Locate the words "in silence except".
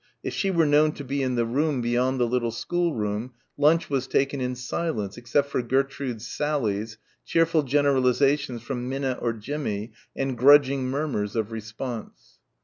4.41-5.49